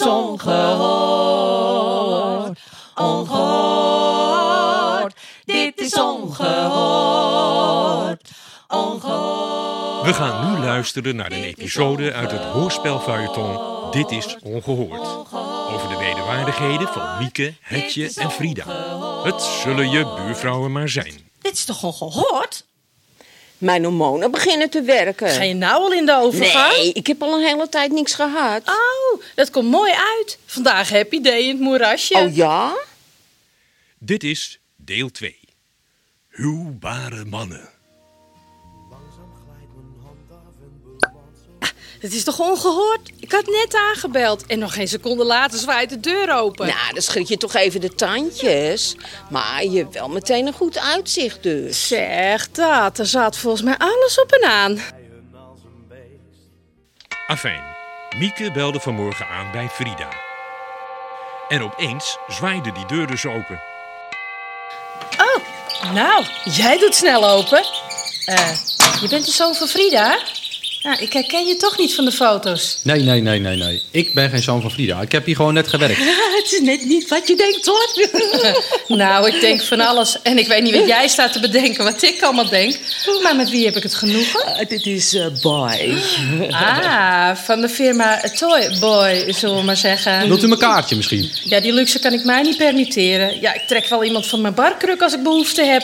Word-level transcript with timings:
is 0.00 0.06
ongehoord. 0.06 0.48
Ongehoord. 2.94 4.34
Dit 5.44 5.80
is 5.80 5.94
ongehoord. 6.00 6.60
Ongehoord. 8.68 10.06
We 10.06 10.14
gaan 10.14 10.52
nu 10.52 10.58
luisteren 10.64 11.16
naar 11.16 11.32
een 11.32 11.42
episode 11.42 12.12
uit 12.12 12.30
het 12.30 12.42
hoorspelfeuilleton 12.42 13.74
Dit 13.90 14.10
is 14.10 14.36
Ongehoord. 14.42 15.08
Over 15.72 15.88
de 15.88 15.96
wederwaardigheden 15.98 16.88
van 16.88 17.18
Mieke, 17.18 17.54
Hetje 17.60 18.12
en 18.14 18.30
Frida. 18.30 18.64
Het 19.24 19.42
zullen 19.42 19.90
je 19.90 20.14
buurvrouwen 20.16 20.72
maar 20.72 20.88
zijn. 20.88 21.30
Dit 21.40 21.52
is 21.52 21.64
toch 21.64 21.82
ongehoord? 21.82 22.66
Mijn 23.58 23.84
hormonen 23.84 24.30
beginnen 24.30 24.70
te 24.70 24.82
werken. 24.82 25.30
Ga 25.30 25.42
je 25.42 25.54
nou 25.54 25.82
al 25.82 25.92
in 25.92 26.06
de 26.06 26.16
overgang? 26.16 26.76
Nee, 26.76 26.92
ik 26.92 27.06
heb 27.06 27.22
al 27.22 27.34
een 27.34 27.46
hele 27.46 27.68
tijd 27.68 27.92
niks 27.92 28.14
gehad. 28.14 28.62
Oh, 28.68 29.22
dat 29.34 29.50
komt 29.50 29.70
mooi 29.70 29.92
uit. 29.92 30.38
Vandaag 30.46 30.90
happy 30.90 31.20
day 31.20 31.40
in 31.40 31.48
het 31.48 31.60
moerasje. 31.60 32.14
Oh 32.14 32.34
ja? 32.34 32.76
Dit 33.98 34.24
is 34.24 34.58
deel 34.76 35.10
2. 35.10 35.38
Huwbare 36.28 37.24
mannen. 37.24 37.68
Het 42.06 42.14
is 42.14 42.24
toch 42.24 42.40
ongehoord? 42.40 43.10
Ik 43.20 43.32
had 43.32 43.46
net 43.46 43.74
aangebeld 43.74 44.46
en 44.46 44.58
nog 44.58 44.74
geen 44.74 44.88
seconde 44.88 45.24
later 45.24 45.58
zwaait 45.58 45.90
de 45.90 46.00
deur 46.00 46.34
open. 46.34 46.66
Nou, 46.66 46.92
dan 46.92 47.02
schud 47.02 47.28
je 47.28 47.36
toch 47.36 47.54
even 47.54 47.80
de 47.80 47.94
tandjes. 47.94 48.96
Maar 49.30 49.64
je 49.64 49.78
hebt 49.78 49.94
wel 49.94 50.08
meteen 50.08 50.46
een 50.46 50.52
goed 50.52 50.78
uitzicht 50.78 51.42
dus. 51.42 51.88
Zeg 51.88 52.50
dat, 52.50 52.98
er 52.98 53.06
zat 53.06 53.36
volgens 53.36 53.62
mij 53.62 53.76
alles 53.78 54.20
op 54.20 54.32
en 54.32 54.48
aan. 54.48 54.80
Afijn, 57.26 57.62
Mieke 58.18 58.52
belde 58.52 58.80
vanmorgen 58.80 59.26
aan 59.26 59.52
bij 59.52 59.68
Frida. 59.68 60.08
En 61.48 61.62
opeens 61.62 62.18
zwaaide 62.28 62.72
die 62.72 62.86
deur 62.86 63.06
dus 63.06 63.26
open. 63.26 63.60
Oh, 65.18 65.92
nou, 65.92 66.24
jij 66.44 66.78
doet 66.78 66.94
snel 66.94 67.28
open. 67.28 67.64
Eh, 68.24 68.50
je 69.00 69.08
bent 69.08 69.24
de 69.24 69.32
zoon 69.32 69.54
van 69.54 69.68
Frida? 69.68 70.18
Nou, 70.86 70.98
ik 71.00 71.12
herken 71.12 71.46
je 71.46 71.56
toch 71.56 71.78
niet 71.78 71.94
van 71.94 72.04
de 72.04 72.12
foto's. 72.12 72.78
Nee, 72.82 73.02
nee, 73.02 73.20
nee, 73.20 73.38
nee, 73.38 73.56
nee. 73.56 73.82
Ik 73.90 74.14
ben 74.14 74.30
geen 74.30 74.42
zoon 74.42 74.60
van 74.60 74.70
Frida. 74.70 75.00
Ik 75.00 75.12
heb 75.12 75.26
hier 75.26 75.36
gewoon 75.36 75.54
net 75.54 75.68
gewerkt. 75.68 75.98
Het 76.38 76.52
is 76.52 76.60
net 76.60 76.84
niet 76.84 77.08
wat 77.08 77.28
je 77.28 77.36
denkt 77.36 77.66
hoor. 77.66 77.84
Nou, 78.96 79.28
ik 79.28 79.40
denk 79.40 79.62
van 79.62 79.80
alles. 79.80 80.22
En 80.22 80.38
ik 80.38 80.46
weet 80.46 80.62
niet 80.62 80.74
wat 80.74 80.86
jij 80.86 81.08
staat 81.08 81.32
te 81.32 81.40
bedenken, 81.40 81.84
wat 81.84 82.02
ik 82.02 82.22
allemaal 82.22 82.48
denk. 82.48 82.78
Maar 83.22 83.36
met 83.36 83.50
wie 83.50 83.64
heb 83.64 83.76
ik 83.76 83.82
het 83.82 83.94
genoegen? 83.94 84.44
Ah, 84.44 84.68
dit 84.68 84.86
is 84.86 85.14
eh, 85.14 85.26
Boy. 85.42 86.02
Ah, 86.50 87.36
van 87.36 87.60
de 87.60 87.68
firma 87.68 88.20
Toy 88.20 88.76
Boy, 88.80 89.32
zullen 89.32 89.56
we 89.56 89.62
maar 89.62 89.76
zeggen. 89.76 90.28
Wilt 90.28 90.42
u 90.42 90.46
mijn 90.46 90.60
kaartje 90.60 90.96
misschien? 90.96 91.30
Ja, 91.44 91.60
die 91.60 91.72
luxe 91.72 91.98
kan 91.98 92.12
ik 92.12 92.24
mij 92.24 92.42
niet 92.42 92.56
permitteren. 92.56 93.40
Ja, 93.40 93.54
ik 93.54 93.62
trek 93.66 93.88
wel 93.88 94.04
iemand 94.04 94.26
van 94.26 94.40
mijn 94.40 94.54
barkruk 94.54 95.02
als 95.02 95.14
ik 95.14 95.22
behoefte 95.22 95.64
heb. 95.64 95.82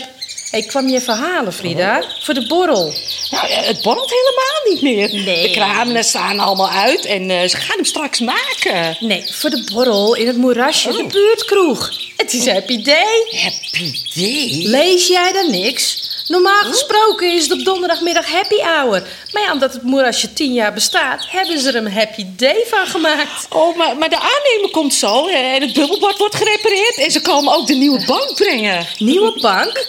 Ik 0.52 0.66
kwam 0.66 0.88
je 0.88 1.00
verhalen, 1.00 1.52
Frida, 1.52 2.04
voor 2.20 2.34
de 2.34 2.46
borrel. 2.46 2.94
Nou, 3.30 3.48
eh, 3.48 3.66
het 3.66 3.82
borrelt 3.82 4.10
helemaal 4.10 4.72
niet 4.72 4.82
meer. 4.82 5.24
Nee. 5.24 5.48
De 5.48 5.50
kramen 5.50 6.04
staan 6.04 6.38
allemaal 6.38 6.70
uit 6.70 7.04
en 7.04 7.30
eh, 7.30 7.48
ze 7.48 7.56
gaan 7.56 7.76
hem 7.76 7.84
straks 7.84 8.20
maken. 8.20 8.96
Nee, 9.00 9.24
voor 9.32 9.50
de 9.50 9.68
borrel 9.72 10.14
in 10.14 10.26
het 10.26 10.36
moerasje, 10.36 10.92
de 10.92 11.06
buurtkroeg. 11.06 11.90
Het 12.16 12.32
is 12.32 12.46
Happy 12.48 12.82
Day. 12.82 13.26
Happy 13.30 13.92
day. 14.14 14.66
Lees 14.68 15.06
jij 15.06 15.32
dan 15.32 15.50
niks? 15.50 16.10
Normaal 16.26 16.62
gesproken 16.62 17.34
is 17.34 17.42
het 17.42 17.52
op 17.52 17.64
donderdagmiddag 17.64 18.26
happy 18.26 18.60
hour. 18.60 19.02
Maar 19.32 19.42
ja, 19.42 19.52
omdat 19.52 19.72
het 19.72 19.82
moerasje 19.82 20.32
tien 20.32 20.52
jaar 20.52 20.72
bestaat, 20.72 21.26
hebben 21.28 21.60
ze 21.60 21.68
er 21.68 21.76
een 21.76 21.92
happy 21.92 22.26
day 22.36 22.64
van 22.68 22.86
gemaakt. 22.86 23.46
Oh, 23.50 23.76
maar, 23.76 23.96
maar 23.96 24.08
de 24.08 24.18
aannemer 24.18 24.70
komt 24.70 24.94
zo 24.94 25.26
en 25.26 25.62
het 25.62 25.72
bubbelbad 25.72 26.18
wordt 26.18 26.34
gerepareerd. 26.34 26.96
En 26.96 27.10
ze 27.10 27.20
komen 27.20 27.54
ook 27.54 27.66
de 27.66 27.74
nieuwe 27.74 28.04
bank 28.06 28.34
brengen. 28.34 28.86
Nieuwe 28.98 29.40
bank? 29.40 29.84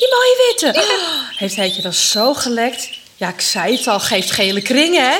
Die 0.00 0.08
mooie 0.08 0.36
witte. 0.48 0.84
Heeft 1.42 1.56
hij 1.56 1.72
je 1.76 1.82
dan 1.82 1.92
zo 1.92 2.34
gelekt? 2.34 2.88
Ja, 3.16 3.28
ik 3.28 3.40
zei 3.40 3.76
het 3.76 3.86
al, 3.86 4.00
geeft 4.00 4.30
gele 4.30 4.62
kringen, 4.62 5.10
hè? 5.10 5.16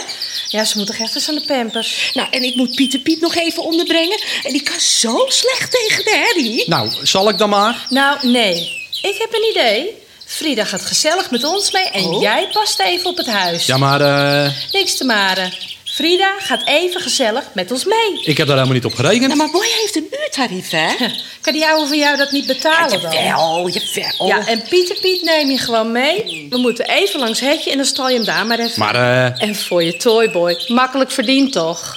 Ja, 0.48 0.64
ze 0.64 0.78
moet 0.78 0.86
toch 0.86 0.96
echt 0.96 1.14
eens 1.14 1.28
aan 1.28 1.34
de 1.34 1.44
pampers. 1.46 2.10
Nou, 2.14 2.28
en 2.30 2.42
ik 2.42 2.54
moet 2.54 2.74
Pieter 2.74 2.98
Piet 3.00 3.20
nog 3.20 3.34
even 3.34 3.62
onderbrengen. 3.62 4.20
En 4.42 4.52
die 4.52 4.62
kan 4.62 4.80
zo 4.80 5.24
slecht 5.28 5.70
tegen 5.70 6.04
de 6.04 6.10
herrie. 6.16 6.68
Nou, 6.68 6.90
zal 7.02 7.28
ik 7.28 7.38
dan 7.38 7.48
maar? 7.48 7.86
Nou, 7.88 8.28
nee. 8.28 8.78
Ik 9.02 9.16
heb 9.18 9.34
een 9.34 9.48
idee. 9.50 9.94
Frida 10.26 10.64
gaat 10.64 10.82
gezellig 10.82 11.30
met 11.30 11.44
ons 11.44 11.70
mee 11.70 11.84
en 11.84 12.04
Oh. 12.04 12.20
jij 12.22 12.48
past 12.52 12.78
even 12.80 13.06
op 13.10 13.16
het 13.16 13.26
huis. 13.26 13.66
Ja, 13.66 13.76
maar 13.76 14.00
eh, 14.00 14.52
Niks 14.72 14.96
te 14.96 15.04
maren. 15.04 15.52
Frida 16.00 16.34
gaat 16.38 16.66
even 16.66 17.00
gezellig 17.00 17.44
met 17.54 17.70
ons 17.70 17.84
mee. 17.84 18.22
ik 18.24 18.36
heb 18.36 18.46
daar 18.46 18.56
helemaal 18.56 18.74
niet 18.74 18.84
op 18.84 18.94
gerekend. 18.94 19.26
Nou, 19.26 19.36
maar 19.36 19.50
Boy 19.50 19.66
heeft 19.80 19.96
een 19.96 20.08
uurtarief, 20.24 20.70
hè? 20.70 20.94
Kan 21.40 21.52
die 21.52 21.66
ouwe 21.66 21.86
van 21.86 21.98
jou 21.98 22.16
dat 22.16 22.30
niet 22.30 22.46
betalen 22.46 23.02
dan? 23.02 23.12
Jawel, 23.12 23.68
jawel. 23.68 24.26
Ja, 24.26 24.46
en 24.46 24.62
Pieter 24.68 24.98
Piet 25.00 25.22
neem 25.22 25.50
je 25.50 25.58
gewoon 25.58 25.92
mee. 25.92 26.46
We 26.50 26.56
moeten 26.58 26.88
even 26.88 27.20
langs 27.20 27.40
Hetje 27.40 27.70
en 27.70 27.76
dan 27.76 27.86
stal 27.86 28.08
je 28.08 28.16
hem 28.16 28.24
daar 28.24 28.46
maar 28.46 28.58
even. 28.58 28.78
Maar 28.78 28.94
eh, 28.94 29.42
En 29.42 29.54
voor 29.54 29.82
je 29.82 29.96
toyboy. 29.96 30.64
Makkelijk 30.68 31.10
verdiend 31.10 31.52
toch? 31.52 31.96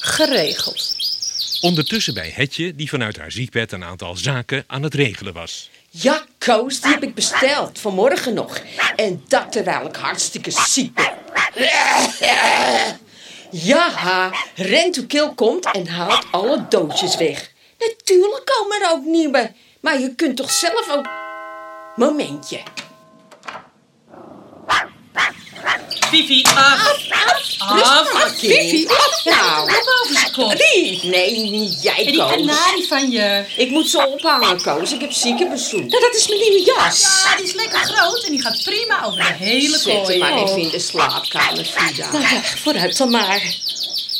Geregeld. 0.00 0.94
Ondertussen 1.60 2.14
bij 2.14 2.32
Hetje, 2.34 2.74
die 2.74 2.88
vanuit 2.88 3.16
haar 3.16 3.32
ziekbed 3.32 3.72
een 3.72 3.84
aantal 3.84 4.16
zaken 4.16 4.64
aan 4.66 4.82
het 4.82 4.94
regelen 4.94 5.32
was. 5.32 5.70
Ja, 5.90 6.24
Koos, 6.38 6.80
die 6.80 6.90
heb 6.90 7.02
ik 7.02 7.14
besteld. 7.14 7.78
Vanmorgen 7.78 8.34
nog. 8.34 8.60
En 8.96 9.24
dat 9.28 9.52
terwijl 9.52 9.86
ik 9.86 9.96
hartstikke 9.96 10.50
ziek 10.50 10.94
ben. 10.94 11.12
Ja, 13.50 14.32
Rentukil 14.54 15.34
komt 15.34 15.70
en 15.72 15.88
haalt 15.88 16.26
alle 16.30 16.66
doosjes 16.68 17.16
weg. 17.16 17.52
Natuurlijk 17.78 18.42
komen 18.44 18.82
er 18.82 18.90
ook 18.90 19.04
nieuwe. 19.04 19.52
Maar 19.80 20.00
je 20.00 20.14
kunt 20.14 20.36
toch 20.36 20.50
zelf 20.50 20.90
ook... 20.90 21.08
Momentje. 21.96 22.58
Fifi, 26.10 26.42
af. 26.54 26.96
Af. 27.58 28.32
Vivi, 28.40 28.86
nou. 29.24 29.66
Boven 29.66 30.14
zijn 30.20 30.32
kop. 30.32 30.52
Wie? 30.52 31.00
Nee, 31.06 31.50
niet 31.50 31.82
jij, 31.82 31.96
En 31.96 32.04
die 32.12 32.16
Koos. 32.20 32.30
kanarie 32.30 32.86
van 32.88 33.10
je. 33.10 33.44
Ik 33.56 33.70
moet 33.70 33.88
ze 33.88 34.06
ophangen, 34.08 34.62
Koos. 34.62 34.92
Ik 34.92 35.00
heb 35.00 35.12
ziekenbezoek. 35.12 35.80
Nou, 35.88 36.02
dat 36.02 36.14
is 36.14 36.28
mijn 36.28 36.40
nieuwe 36.40 36.62
jas. 36.64 37.00
Ja, 37.24 37.36
die 37.36 37.44
is 37.46 37.52
lekker 37.54 37.78
groot 37.78 38.24
en 38.24 38.30
die 38.32 38.40
gaat 38.42 38.62
prima 38.64 39.04
over 39.04 39.18
de 39.18 39.44
hele 39.44 39.78
Zet 39.78 39.92
hem 39.92 40.02
kooi. 40.02 40.18
maar 40.18 40.32
even 40.32 40.58
in 40.58 40.68
de 40.68 40.78
slaapkamer, 40.78 41.64
Frida. 41.64 42.10
Nou 42.12 42.22
ja, 42.22 42.42
vooruit 42.42 42.96
dan 42.96 43.10
maar. 43.10 43.54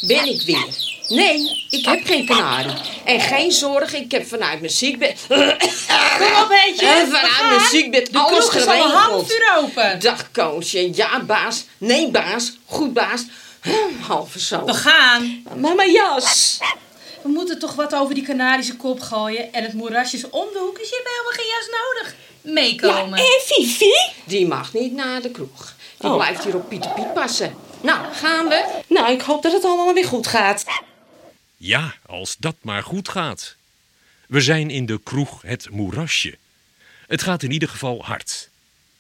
Ben 0.01 0.27
ik 0.27 0.43
weer? 0.43 0.67
Nee, 1.11 1.67
ik 1.71 1.85
heb 1.85 2.01
geen 2.07 2.27
kanarie. 2.27 2.73
En 3.05 3.21
geen 3.21 3.53
zorgen, 3.53 3.99
ik 3.99 4.11
heb 4.13 4.27
vanuit 4.29 4.61
mijn 4.61 4.73
ziekbed... 4.73 5.21
Kom 5.29 5.39
op. 5.39 6.51
En 6.51 6.77
we 6.77 7.07
vanuit 7.11 7.57
mijn 7.57 7.69
ziekbed 7.71 8.13
De 8.13 8.19
alles 8.19 8.49
kroeg 8.49 8.55
is 8.55 8.67
al 8.67 8.75
een 8.75 8.81
geregeld. 8.81 9.03
half 9.03 9.33
uur 9.33 9.53
open. 9.59 10.01
Dag, 10.01 10.31
Koosje. 10.31 10.95
Ja, 10.97 11.21
baas. 11.23 11.65
Nee, 11.79 12.09
baas. 12.11 12.53
Goed, 12.67 12.93
baas. 12.93 13.25
Hm, 13.63 13.71
Halve 14.09 14.41
zo. 14.41 14.65
We 14.65 14.75
gaan. 14.75 15.43
Mijn 15.77 15.91
jas. 15.91 16.59
We 17.23 17.29
moeten 17.29 17.59
toch 17.59 17.75
wat 17.75 17.95
over 17.95 18.15
die 18.15 18.25
kanarische 18.25 18.77
kop 18.77 19.01
gooien. 19.01 19.53
En 19.53 19.63
het 19.63 19.73
moerasje 19.73 20.17
is 20.17 20.31
om 20.31 20.47
de 20.53 20.59
hoek, 20.59 20.79
dus 20.79 20.89
je 20.89 20.95
hebt 20.95 21.09
helemaal 21.09 21.33
geen 21.33 21.47
jas 21.47 21.69
nodig. 21.81 22.15
Meekomen. 22.43 23.19
En 23.19 23.41
Fifi? 23.45 23.93
Die 24.25 24.47
mag 24.47 24.73
niet 24.73 24.93
naar 24.93 25.21
de 25.23 25.31
kroeg. 25.31 25.75
Die 25.99 26.11
Oh. 26.11 26.17
blijft 26.17 26.45
hier 26.45 26.55
op 26.55 26.69
Pieter 26.69 26.91
Piet 26.91 27.15
passen. 27.15 27.55
Nou, 27.81 27.99
gaan 28.13 28.49
we? 28.49 28.65
Nou, 28.87 29.13
ik 29.13 29.21
hoop 29.21 29.43
dat 29.43 29.53
het 29.53 29.65
allemaal 29.65 29.95
weer 29.95 30.05
goed 30.07 30.27
gaat. 30.27 30.65
Ja, 31.63 31.95
als 32.07 32.37
dat 32.39 32.55
maar 32.61 32.83
goed 32.83 33.09
gaat. 33.09 33.57
We 34.29 34.41
zijn 34.41 34.71
in 34.71 34.87
de 34.87 35.01
kroeg 35.03 35.43
Het 35.43 35.71
Moerasje. 35.71 36.37
Het 37.07 37.23
gaat 37.23 37.43
in 37.43 37.51
ieder 37.51 37.69
geval 37.69 38.05
hard. 38.05 38.49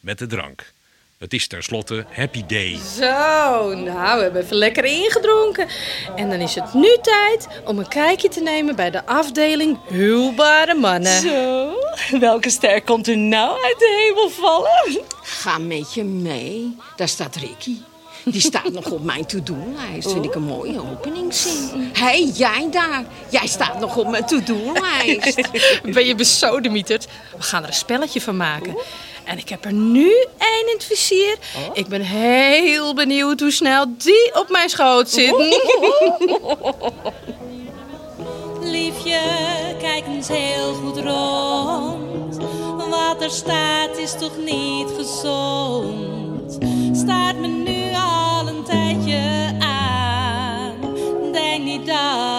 Met 0.00 0.18
de 0.18 0.26
drank. 0.26 0.72
Het 1.18 1.32
is 1.32 1.46
tenslotte 1.46 2.06
Happy 2.10 2.46
Day. 2.46 2.78
Zo, 2.96 3.74
nou, 3.74 4.16
we 4.16 4.22
hebben 4.22 4.42
even 4.42 4.56
lekker 4.56 4.84
ingedronken. 4.84 5.68
En 6.16 6.30
dan 6.30 6.40
is 6.40 6.54
het 6.54 6.74
nu 6.74 6.96
tijd 7.02 7.48
om 7.64 7.78
een 7.78 7.88
kijkje 7.88 8.28
te 8.28 8.40
nemen 8.40 8.76
bij 8.76 8.90
de 8.90 9.06
afdeling 9.06 9.78
Huwbare 9.88 10.74
Mannen. 10.74 11.20
Zo, 11.20 11.72
welke 12.18 12.50
ster 12.50 12.82
komt 12.82 13.08
er 13.08 13.18
nou 13.18 13.64
uit 13.64 13.78
de 13.78 14.06
hemel 14.06 14.30
vallen? 14.30 15.04
Ga 15.22 15.58
met 15.58 15.94
je 15.94 16.04
mee. 16.04 16.76
Daar 16.96 17.08
staat 17.08 17.36
Ricky. 17.36 17.76
Die 18.24 18.40
staat 18.40 18.72
nog 18.72 18.90
op 18.90 19.04
mijn 19.04 19.26
to-do-lijst. 19.26 20.12
Vind 20.12 20.24
ik 20.24 20.34
een 20.34 20.42
mooie 20.42 20.80
openingszin. 20.90 21.90
Hé, 21.92 22.04
hey, 22.04 22.24
jij 22.34 22.68
daar. 22.70 23.04
Jij 23.30 23.46
staat 23.46 23.80
nog 23.80 23.96
op 23.96 24.08
mijn 24.08 24.26
to-do-lijst. 24.26 25.48
Ben 25.94 26.06
je 26.06 26.14
besodemieterd? 26.14 27.06
We 27.36 27.42
gaan 27.42 27.62
er 27.62 27.68
een 27.68 27.74
spelletje 27.74 28.20
van 28.20 28.36
maken. 28.36 28.76
En 29.24 29.38
ik 29.38 29.48
heb 29.48 29.64
er 29.64 29.72
nu 29.72 30.10
één 30.38 30.66
in 30.66 30.72
het 30.72 30.84
vizier. 30.84 31.38
Ik 31.72 31.86
ben 31.86 32.00
heel 32.00 32.94
benieuwd 32.94 33.40
hoe 33.40 33.50
snel 33.50 33.84
die 33.96 34.34
op 34.34 34.48
mijn 34.48 34.68
schoot 34.68 35.10
zit. 35.10 35.34
Liefje, 38.62 39.20
kijk 39.78 40.06
eens 40.06 40.28
heel 40.28 40.74
goed 40.74 40.96
rond. 40.96 42.36
Wat 42.90 43.22
er 43.22 43.30
staat 43.30 43.98
is 43.98 44.14
toch 44.18 44.36
niet 44.44 44.88
gezond. 44.96 46.58
Staart 46.92 47.38
me 47.38 47.59
nu 48.70 48.76
al 48.76 48.86
een 48.86 49.02
tijdje 49.02 49.52
aan. 49.58 50.74
Denk 51.32 51.64
niet 51.64 51.86
dat 51.86 52.30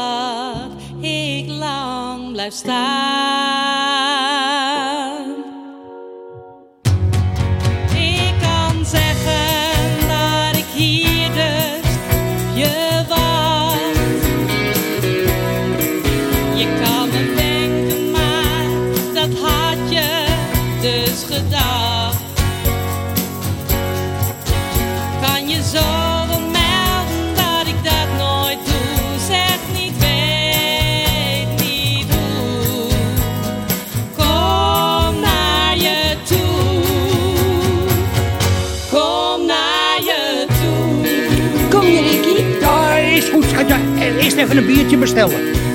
blijft 2.41 2.55
staan. 2.55 2.79
Ik 7.93 8.33
kan 8.41 8.85
zeggen 8.85 9.99
dat 10.07 10.55
ik 10.57 10.65
hier 10.73 11.29
dus 11.33 11.91
je 12.53 13.03
wacht. 13.07 14.23
Je 16.55 16.65
kan 16.83 17.09
me 17.09 17.33
denken, 17.35 18.11
maar 18.11 18.65
dat 19.13 19.39
had 19.39 19.89
je 19.89 20.25
dus 20.81 21.23
gedacht. 21.23 22.19
Kan 25.21 25.49
even 44.41 44.57
een 44.57 44.65
biertje 44.65 44.97
bestellen. 44.97 45.70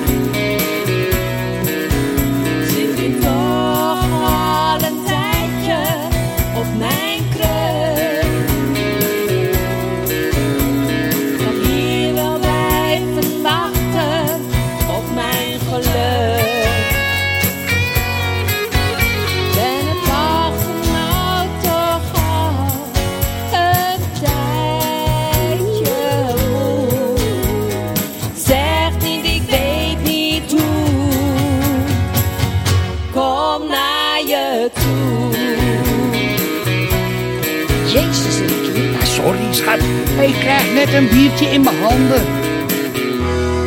Ik 40.21 40.33
krijg 40.33 40.73
net 40.73 40.93
een 40.93 41.09
biertje 41.09 41.45
in 41.45 41.61
mijn 41.61 41.75
handen. 41.81 42.25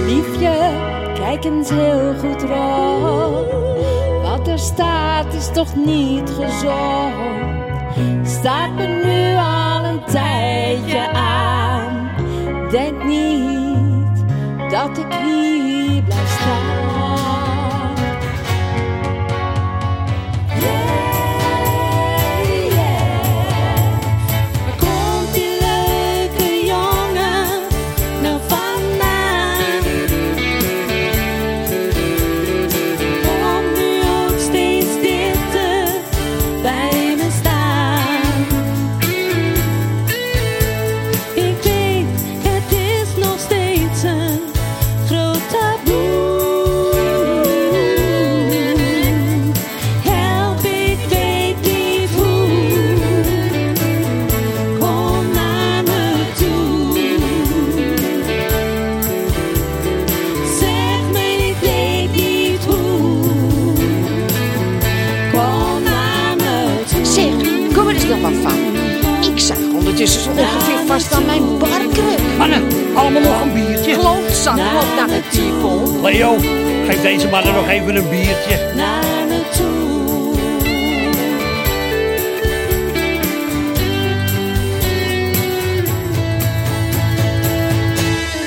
Liefje, 0.06 0.70
kijk 1.14 1.44
eens 1.44 1.70
heel 1.70 2.14
goed 2.19 2.43
rond. 2.43 3.47
Wat 4.23 4.49
er 4.49 4.58
staat 4.58 5.35
is 5.35 5.49
toch 5.52 5.76
niet 5.76 6.31
gezond. 6.31 8.29
Staat 8.29 8.75
me 8.75 8.87
nu 8.87 9.37
al 9.37 9.85
een 9.85 10.05
tijdje 10.05 11.08
aan. 11.12 12.11
Denk 12.70 13.05
niet 13.05 14.25
dat 14.70 14.99
ik 14.99 15.14
hier 15.25 16.03
blijf 16.03 16.38
staan. 16.41 16.60
Wat 68.20 68.32
van. 68.43 68.58
Ik 69.32 69.38
zag 69.38 69.56
ondertussen 69.58 70.20
zo 70.20 70.31
ongeveer 70.31 70.87
vast 70.87 71.12
aan 71.12 71.26
mijn 71.26 71.58
barkruk. 71.58 72.37
Mannen, 72.38 72.62
allemaal 72.94 73.22
nog 73.22 73.40
een 73.40 73.52
biertje. 73.52 73.93
Klootzak, 73.99 74.56
loop 74.56 74.94
naar 74.96 75.06
de 75.06 75.22
typel. 75.31 76.00
Leo, 76.02 76.37
geef 76.87 77.02
deze 77.02 77.28
mannen 77.28 77.55
nog 77.55 77.69
even 77.69 77.96
een 77.96 78.08
biertje. 78.08 78.72
Naar 78.76 79.26
me 79.28 79.43
toe. 79.56 79.78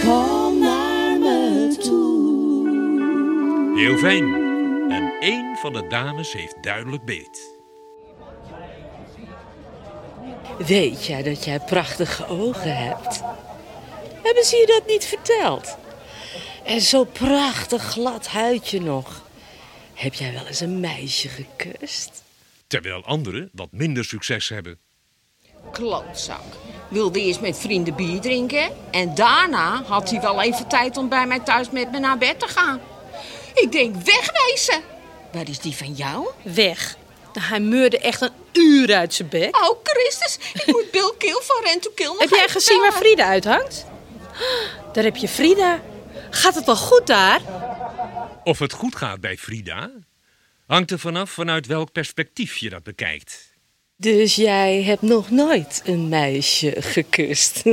Kom 0.05 0.59
naar 0.59 1.19
me 1.19 1.75
toe. 1.79 3.77
Heel 3.79 3.97
fijn. 3.97 4.41
En 4.89 5.13
één 5.19 5.55
van 5.61 5.73
de 5.73 5.87
dames 5.87 6.33
heeft 6.33 6.55
duidelijk 6.61 7.05
beet. 7.05 7.52
Weet 10.57 11.05
jij 11.05 11.23
dat 11.23 11.45
jij 11.45 11.59
prachtige 11.59 12.27
ogen 12.27 12.77
hebt? 12.77 13.21
Hebben 14.23 14.43
ze 14.43 14.55
je 14.55 14.65
dat 14.65 14.87
niet 14.87 15.05
verteld? 15.05 15.77
En 16.65 16.81
zo'n 16.81 17.11
prachtig 17.11 17.83
glad 17.83 18.27
huidje 18.27 18.81
nog. 18.81 19.21
Heb 19.93 20.13
jij 20.13 20.33
wel 20.33 20.47
eens 20.47 20.59
een 20.59 20.79
meisje 20.79 21.29
gekust? 21.29 22.23
Terwijl 22.67 23.03
anderen 23.03 23.49
wat 23.53 23.71
minder 23.71 24.05
succes 24.05 24.49
hebben. 24.49 24.79
Klootzak. 25.71 26.43
Wilde 26.89 27.21
eerst 27.21 27.41
met 27.41 27.57
vrienden 27.57 27.95
bier 27.95 28.21
drinken. 28.21 28.71
En 28.91 29.15
daarna 29.15 29.83
had 29.83 30.09
hij 30.09 30.21
wel 30.21 30.41
even 30.41 30.67
tijd 30.67 30.97
om 30.97 31.09
bij 31.09 31.27
mij 31.27 31.39
thuis 31.39 31.69
met 31.69 31.91
me 31.91 31.99
naar 31.99 32.17
bed 32.17 32.39
te 32.39 32.47
gaan. 32.47 32.81
Ik 33.53 33.71
denk, 33.71 33.95
wegwezen. 33.95 34.81
Waar 35.31 35.49
is 35.49 35.59
die 35.59 35.75
van 35.75 35.93
jou? 35.93 36.27
Weg. 36.41 36.97
Hij 37.39 37.59
meurde 37.59 37.99
echt 37.99 38.21
een 38.21 38.31
uur 38.53 38.95
uit 38.95 39.13
zijn 39.13 39.29
bek. 39.29 39.57
Oh, 39.57 39.79
Christus. 39.83 40.37
Ik 40.53 40.67
moet 40.67 40.91
Bill 40.91 41.13
Kill 41.17 41.41
van 41.41 41.63
Rent 41.63 41.81
to 41.81 41.91
Kill 41.95 42.07
nog 42.07 42.19
Heb 42.19 42.29
jij 42.29 42.47
gezien 42.47 42.79
waar. 42.79 42.91
Frida 42.91 43.25
uithangt? 43.25 43.85
Daar 44.93 45.03
heb 45.03 45.15
je 45.15 45.27
Frida. 45.27 45.81
Gaat 46.29 46.55
het 46.55 46.65
wel 46.65 46.75
goed 46.75 47.07
daar? 47.07 47.41
Of 48.43 48.59
het 48.59 48.73
goed 48.73 48.95
gaat 48.95 49.21
bij 49.21 49.37
Frida, 49.37 49.91
hangt 50.67 50.91
er 50.91 50.99
vanaf 50.99 51.29
vanuit 51.29 51.67
welk 51.67 51.91
perspectief 51.91 52.57
je 52.57 52.69
dat 52.69 52.83
bekijkt. 52.83 53.51
Dus 53.97 54.35
jij 54.35 54.83
hebt 54.83 55.01
nog 55.01 55.29
nooit 55.29 55.81
een 55.85 56.09
meisje 56.09 56.75
gekust. 56.79 57.63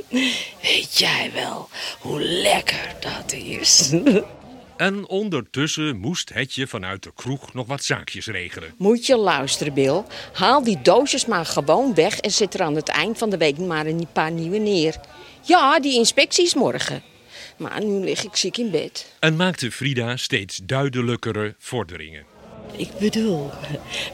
Weet 0.62 0.98
jij 0.98 1.30
wel 1.34 1.68
hoe 2.00 2.20
lekker 2.22 2.94
dat 3.00 3.32
is? 3.32 3.90
En 4.80 5.08
ondertussen 5.08 5.96
moest 5.96 6.34
Hetje 6.34 6.66
vanuit 6.66 7.02
de 7.02 7.12
kroeg 7.14 7.54
nog 7.54 7.66
wat 7.66 7.84
zaakjes 7.84 8.26
regelen. 8.26 8.74
Moet 8.76 9.06
je 9.06 9.16
luisteren, 9.16 9.74
Bill. 9.74 10.02
Haal 10.32 10.64
die 10.64 10.82
doosjes 10.82 11.26
maar 11.26 11.46
gewoon 11.46 11.94
weg 11.94 12.18
en 12.18 12.30
zet 12.30 12.54
er 12.54 12.62
aan 12.62 12.74
het 12.74 12.88
eind 12.88 13.18
van 13.18 13.30
de 13.30 13.36
week 13.36 13.58
maar 13.58 13.86
een 13.86 14.06
paar 14.12 14.30
nieuwe 14.30 14.58
neer. 14.58 14.96
Ja, 15.42 15.80
die 15.80 15.94
inspectie 15.94 16.44
is 16.44 16.54
morgen. 16.54 17.02
Maar 17.56 17.84
nu 17.84 18.04
lig 18.04 18.24
ik 18.24 18.36
ziek 18.36 18.56
in 18.56 18.70
bed. 18.70 19.12
En 19.18 19.36
maakte 19.36 19.70
Frida 19.70 20.16
steeds 20.16 20.60
duidelijkere 20.62 21.54
vorderingen. 21.58 22.24
Ik 22.76 22.90
bedoel, 22.98 23.50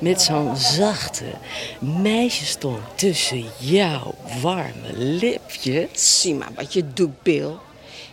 met 0.00 0.22
zo'n 0.22 0.56
zachte 0.56 1.32
meisjestong 1.80 2.78
tussen 2.94 3.44
jouw 3.58 4.14
warme 4.42 4.92
lipjes. 4.94 6.20
Zie 6.20 6.34
maar 6.34 6.52
wat 6.54 6.72
je 6.72 6.92
doet, 6.92 7.22
Bill. 7.22 7.52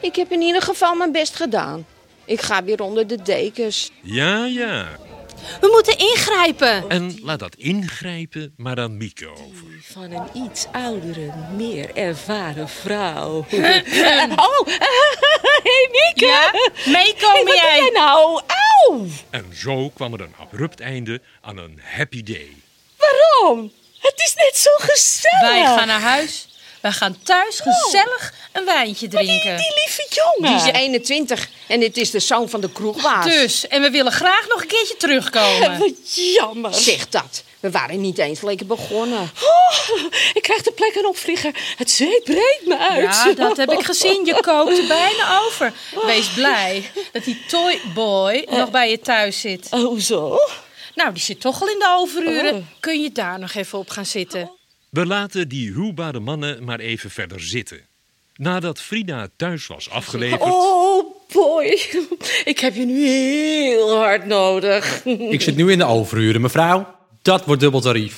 Ik 0.01 0.15
heb 0.15 0.31
in 0.31 0.41
ieder 0.41 0.61
geval 0.61 0.95
mijn 0.95 1.11
best 1.11 1.35
gedaan. 1.35 1.85
Ik 2.25 2.41
ga 2.41 2.63
weer 2.63 2.81
onder 2.81 3.07
de 3.07 3.21
dekens. 3.21 3.91
Ja, 4.01 4.45
ja. 4.45 4.87
We 5.61 5.69
moeten 5.71 5.97
ingrijpen. 5.97 6.89
En 6.89 7.19
laat 7.21 7.39
dat 7.39 7.55
ingrijpen 7.55 8.53
maar 8.57 8.79
aan 8.79 8.97
Mieke 8.97 9.27
over. 9.27 9.65
Van 9.81 10.11
een 10.11 10.43
iets 10.45 10.65
oudere, 10.71 11.33
meer 11.55 11.95
ervaren 11.95 12.69
vrouw. 12.69 13.37
oh, 14.47 14.67
hey 15.63 15.89
Mieke! 15.91 16.25
Ja? 16.25 16.51
Meekomen 16.85 17.57
Hey, 17.59 17.77
jij 17.77 17.89
nou? 17.93 18.41
Auw! 18.87 19.05
En 19.29 19.45
zo 19.53 19.89
kwam 19.89 20.13
er 20.13 20.21
een 20.21 20.35
abrupt 20.39 20.79
einde 20.79 21.21
aan 21.41 21.57
een 21.57 21.81
happy 21.83 22.23
day. 22.23 22.49
Waarom? 22.97 23.71
Het 23.99 24.21
is 24.25 24.33
net 24.35 24.57
zo 24.57 24.69
gezellig. 24.77 25.41
Wij 25.41 25.63
gaan 25.63 25.87
naar 25.87 26.01
huis. 26.01 26.47
Wij 26.83 26.91
gaan 26.91 27.17
thuis 27.23 27.59
gezellig 27.59 28.33
een 28.51 28.65
wijntje 28.65 29.07
die, 29.07 29.19
drinken. 29.19 29.57
die 29.57 29.73
lieve 29.75 30.07
jongen. 30.09 30.57
Die 30.57 30.71
is 30.71 30.79
21 30.79 31.49
en 31.67 31.79
dit 31.79 31.97
is 31.97 32.11
de 32.11 32.19
zoon 32.19 32.49
van 32.49 32.61
de 32.61 32.71
kroegbaas. 32.71 33.25
Dus, 33.25 33.67
en 33.67 33.81
we 33.81 33.89
willen 33.89 34.11
graag 34.11 34.47
nog 34.47 34.61
een 34.61 34.67
keertje 34.67 34.97
terugkomen. 34.97 35.77
Wat 35.79 35.91
jammer. 36.13 36.73
Zeg 36.73 37.09
dat. 37.09 37.43
We 37.59 37.71
waren 37.71 38.01
niet 38.01 38.17
eens 38.17 38.41
lekker 38.41 38.65
begonnen. 38.65 39.19
Oh, 39.19 39.99
ik 40.33 40.41
krijg 40.41 40.61
de 40.61 40.71
plek 40.71 40.95
een 40.95 41.07
opvlieger. 41.07 41.55
Het 41.77 41.91
zweet 41.91 42.23
breekt 42.23 42.65
me 42.65 42.77
uit. 42.77 43.03
Ja, 43.03 43.33
dat 43.33 43.57
heb 43.57 43.71
ik 43.71 43.83
gezien. 43.83 44.25
Je 44.25 44.39
kookt 44.41 44.77
er 44.77 44.87
bijna 44.87 45.39
over. 45.39 45.73
Wees 46.05 46.27
blij 46.27 46.91
dat 47.11 47.23
die 47.23 47.41
toyboy 47.47 48.47
nog 48.49 48.71
bij 48.71 48.89
je 48.89 48.99
thuis 48.99 49.39
zit. 49.39 49.67
Oh, 49.71 49.83
hoezo? 49.85 50.37
Nou, 50.95 51.13
die 51.13 51.23
zit 51.23 51.41
toch 51.41 51.61
al 51.61 51.67
in 51.67 51.79
de 51.79 51.95
overuren. 51.97 52.55
Oh. 52.55 52.63
Kun 52.79 53.01
je 53.01 53.11
daar 53.11 53.39
nog 53.39 53.53
even 53.53 53.79
op 53.79 53.89
gaan 53.89 54.05
zitten? 54.05 54.51
We 54.93 55.05
laten 55.05 55.49
die 55.49 55.71
huwbare 55.71 56.19
mannen 56.19 56.63
maar 56.63 56.79
even 56.79 57.11
verder 57.11 57.41
zitten. 57.41 57.79
Nadat 58.35 58.81
Frida 58.81 59.27
thuis 59.35 59.67
was 59.67 59.89
afgeleverd, 59.89 60.41
Oh, 60.41 61.15
boy. 61.31 61.65
Ik 62.45 62.59
heb 62.59 62.75
je 62.75 62.85
nu 62.85 63.07
heel 63.07 63.97
hard 63.97 64.25
nodig. 64.25 65.05
Ik 65.05 65.41
zit 65.41 65.55
nu 65.55 65.71
in 65.71 65.77
de 65.77 65.85
overuren, 65.85 66.41
mevrouw. 66.41 66.95
Dat 67.21 67.45
wordt 67.45 67.61
dubbel 67.61 67.81
tarief. 67.81 68.15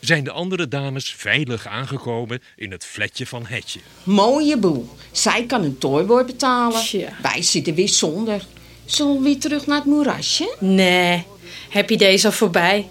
zijn 0.00 0.24
de 0.24 0.30
andere 0.30 0.68
dames 0.68 1.14
veilig 1.14 1.66
aangekomen 1.66 2.42
in 2.56 2.70
het 2.70 2.84
flatje 2.84 3.26
van 3.26 3.46
Hetje. 3.46 3.80
Mooie 4.02 4.56
boel. 4.56 4.88
Zij 5.12 5.44
kan 5.46 5.62
een 5.64 5.78
toyboy 5.78 6.24
betalen. 6.24 6.80
Wij 7.22 7.42
zitten 7.42 7.74
weer 7.74 7.88
zonder. 7.88 8.44
Zullen 8.84 9.16
we 9.16 9.22
weer 9.22 9.38
terug 9.38 9.66
naar 9.66 9.76
het 9.76 9.86
moerasje? 9.86 10.54
Nee, 10.58 11.24
heb 11.68 11.90
je 11.90 11.96
deze 11.96 12.26
al 12.26 12.32
voorbij? 12.32 12.88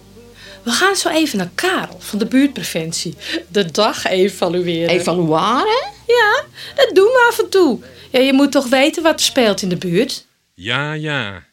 We 0.63 0.71
gaan 0.71 0.95
zo 0.95 1.09
even 1.09 1.37
naar 1.37 1.49
Karel 1.55 1.95
van 1.99 2.19
de 2.19 2.25
buurtpreventie. 2.25 3.15
De 3.47 3.71
dag 3.71 4.05
evalueren. 4.05 4.89
Evalueren? 4.89 5.87
Ja, 6.07 6.43
dat 6.75 6.89
doen 6.93 7.05
we 7.05 7.27
af 7.29 7.39
en 7.39 7.49
toe. 7.49 7.79
Ja, 8.11 8.19
je 8.19 8.33
moet 8.33 8.51
toch 8.51 8.67
weten 8.67 9.03
wat 9.03 9.13
er 9.13 9.25
speelt 9.25 9.61
in 9.61 9.69
de 9.69 9.77
buurt? 9.77 10.25
Ja, 10.53 10.93
ja. 10.93 11.43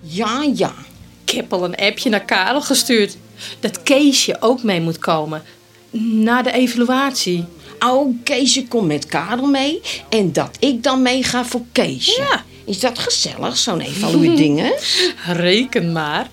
Ja, 0.00 0.42
ja. 0.54 0.74
Ik 1.24 1.30
heb 1.30 1.52
al 1.52 1.64
een 1.64 1.76
appje 1.76 2.10
naar 2.10 2.24
Karel 2.24 2.62
gestuurd. 2.62 3.16
Dat 3.60 3.82
Keesje 3.82 4.36
ook 4.40 4.62
mee 4.62 4.80
moet 4.80 4.98
komen. 4.98 5.42
Na 5.90 6.42
de 6.42 6.52
evaluatie. 6.52 7.44
Oh, 7.78 8.16
Keesje 8.24 8.68
komt 8.68 8.86
met 8.86 9.06
Karel 9.06 9.46
mee. 9.46 9.80
En 10.08 10.32
dat 10.32 10.56
ik 10.58 10.82
dan 10.82 11.02
mee 11.02 11.22
ga 11.22 11.44
voor 11.44 11.62
Keesje. 11.72 12.20
Ja. 12.20 12.44
Is 12.64 12.80
dat 12.80 12.98
gezellig, 12.98 13.56
zo'n 13.56 13.80
evalueerdingen? 13.80 14.72
Reken 15.26 15.92
maar. 15.92 16.28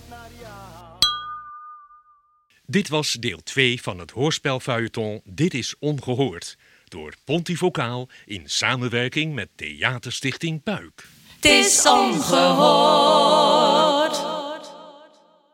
Dit 2.68 2.90
was 2.90 3.12
deel 3.12 3.40
2 3.44 3.82
van 3.82 4.00
het 4.00 4.12
hoorspelfeuilleton 4.12 5.22
Dit 5.24 5.54
is 5.54 5.76
Ongehoord. 5.80 6.58
Door 6.88 7.14
Pontivocaal 7.24 8.10
in 8.26 8.42
samenwerking 8.46 9.34
met 9.34 9.50
Theaterstichting 9.56 10.64
Puik. 10.64 11.08
Het 11.36 11.46
is 11.46 11.86
ongehoord. 11.86 13.65